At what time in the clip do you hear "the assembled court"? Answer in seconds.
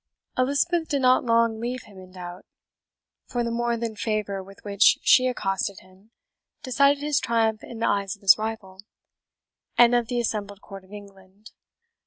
10.07-10.83